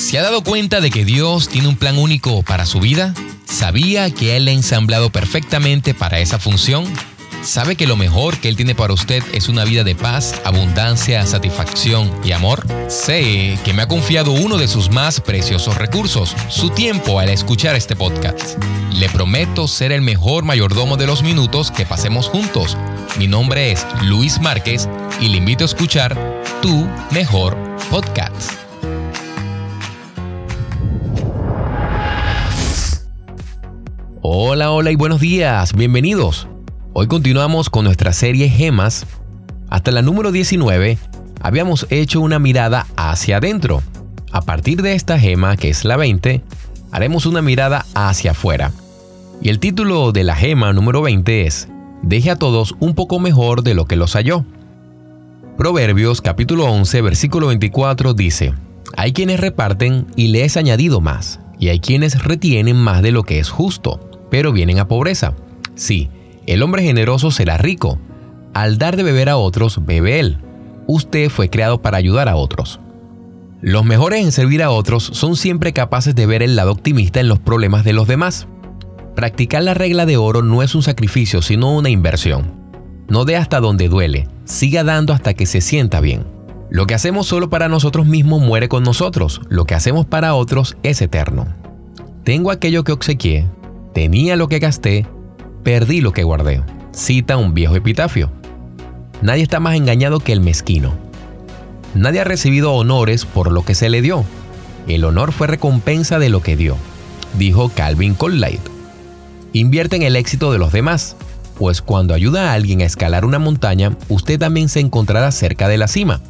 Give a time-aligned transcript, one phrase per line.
[0.00, 3.12] ¿Se ha dado cuenta de que Dios tiene un plan único para su vida?
[3.44, 6.86] ¿Sabía que Él ha ensamblado perfectamente para esa función?
[7.42, 11.26] ¿Sabe que lo mejor que Él tiene para usted es una vida de paz, abundancia,
[11.26, 12.66] satisfacción y amor?
[12.88, 17.76] Sé que me ha confiado uno de sus más preciosos recursos, su tiempo al escuchar
[17.76, 18.56] este podcast.
[18.94, 22.74] Le prometo ser el mejor mayordomo de los minutos que pasemos juntos.
[23.18, 24.88] Mi nombre es Luis Márquez
[25.20, 26.16] y le invito a escuchar
[26.62, 27.54] Tu Mejor
[27.90, 28.69] Podcast.
[34.32, 36.46] Hola, hola y buenos días, bienvenidos.
[36.92, 39.04] Hoy continuamos con nuestra serie Gemas.
[39.68, 40.98] Hasta la número 19
[41.40, 43.82] habíamos hecho una mirada hacia adentro.
[44.30, 46.44] A partir de esta gema, que es la 20,
[46.92, 48.70] haremos una mirada hacia afuera.
[49.42, 51.68] Y el título de la gema número 20 es
[52.02, 54.44] Deje a todos un poco mejor de lo que los halló.
[55.56, 58.54] Proverbios capítulo 11 versículo 24 dice,
[58.96, 63.24] Hay quienes reparten y le es añadido más, y hay quienes retienen más de lo
[63.24, 65.34] que es justo, pero vienen a pobreza.
[65.74, 66.08] Sí,
[66.46, 67.98] el hombre generoso será rico.
[68.54, 70.38] Al dar de beber a otros, bebe él.
[70.86, 72.80] Usted fue creado para ayudar a otros.
[73.62, 77.28] Los mejores en servir a otros son siempre capaces de ver el lado optimista en
[77.28, 78.48] los problemas de los demás.
[79.14, 82.54] Practicar la regla de oro no es un sacrificio, sino una inversión.
[83.08, 86.24] No dé hasta donde duele, siga dando hasta que se sienta bien.
[86.70, 90.76] Lo que hacemos solo para nosotros mismos muere con nosotros, lo que hacemos para otros
[90.82, 91.48] es eterno.
[92.24, 93.46] Tengo aquello que obsequié,
[93.92, 95.06] tenía lo que gasté,
[95.62, 98.30] Perdí lo que guardé, cita un viejo epitafio.
[99.20, 100.94] Nadie está más engañado que el mezquino.
[101.94, 104.24] Nadie ha recibido honores por lo que se le dio.
[104.88, 106.76] El honor fue recompensa de lo que dio,
[107.38, 108.60] dijo Calvin Coolidge.
[109.52, 111.16] Invierte en el éxito de los demás,
[111.58, 115.76] pues cuando ayuda a alguien a escalar una montaña, usted también se encontrará cerca de
[115.76, 116.22] la cima.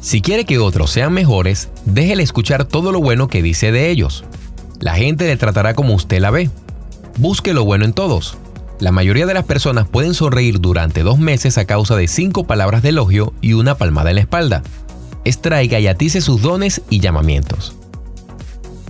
[0.00, 4.24] Si quiere que otros sean mejores, déjele escuchar todo lo bueno que dice de ellos.
[4.80, 6.50] La gente le tratará como usted la ve,
[7.18, 8.36] Busque lo bueno en todos.
[8.80, 12.82] La mayoría de las personas pueden sonreír durante dos meses a causa de cinco palabras
[12.82, 14.62] de elogio y una palmada en la espalda.
[15.24, 17.76] Extraiga y atice sus dones y llamamientos.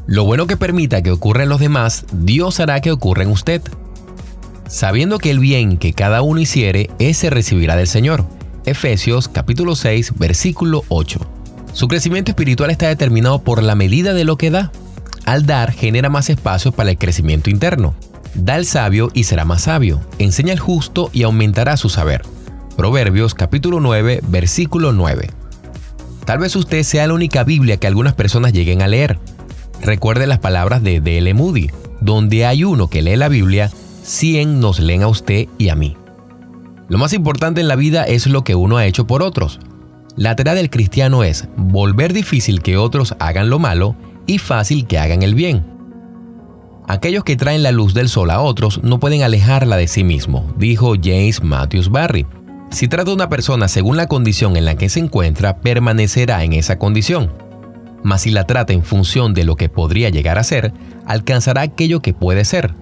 [0.06, 3.60] Lo bueno que permita que ocurra en los demás, Dios hará que ocurra en usted.
[4.66, 8.24] Sabiendo que el bien que cada uno hiciere, ese recibirá del Señor.
[8.64, 11.20] Efesios capítulo 6, versículo 8.
[11.72, 14.72] Su crecimiento espiritual está determinado por la medida de lo que da.
[15.24, 17.94] Al dar genera más espacio para el crecimiento interno.
[18.34, 20.00] Da el sabio y será más sabio.
[20.18, 22.22] Enseña al justo y aumentará su saber.
[22.76, 25.30] Proverbios capítulo 9, versículo 9.
[26.24, 29.18] Tal vez usted sea la única Biblia que algunas personas lleguen a leer.
[29.82, 31.34] Recuerde las palabras de D.L.
[31.34, 31.70] Moody,
[32.00, 33.70] donde hay uno que lee la Biblia,
[34.02, 35.96] 100 nos leen a usted y a mí.
[36.88, 39.60] Lo más importante en la vida es lo que uno ha hecho por otros.
[40.16, 44.98] La tarea del cristiano es volver difícil que otros hagan lo malo y fácil que
[44.98, 45.64] hagan el bien.
[46.88, 50.52] Aquellos que traen la luz del sol a otros no pueden alejarla de sí mismo,
[50.56, 52.26] dijo James Matthews Barry.
[52.70, 56.54] Si trata a una persona según la condición en la que se encuentra, permanecerá en
[56.54, 57.32] esa condición.
[58.02, 60.72] Mas si la trata en función de lo que podría llegar a ser,
[61.06, 62.74] alcanzará aquello que puede ser.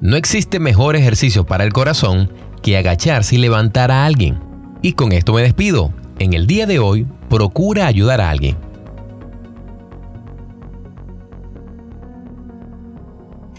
[0.00, 4.38] No existe mejor ejercicio para el corazón que agacharse y levantar a alguien.
[4.82, 5.92] Y con esto me despido.
[6.18, 8.56] En el día de hoy, procura ayudar a alguien.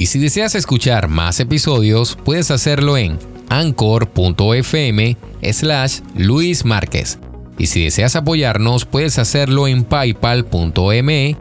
[0.01, 3.19] Y si deseas escuchar más episodios, puedes hacerlo en
[3.49, 5.15] anchor.fm
[5.51, 7.19] slash Luis Márquez.
[7.59, 11.37] Y si deseas apoyarnos, puedes hacerlo en paypal.me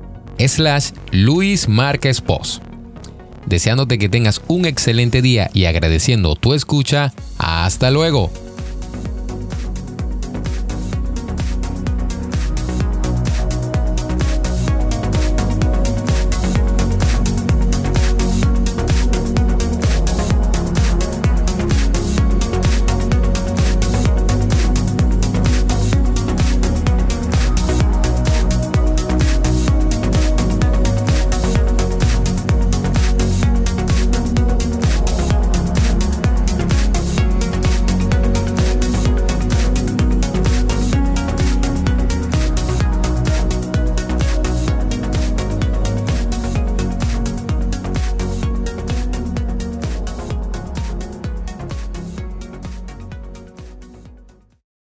[0.47, 2.63] slash Luis Márquez Post.
[3.47, 8.31] Deseándote que tengas un excelente día y agradeciendo tu escucha, hasta luego.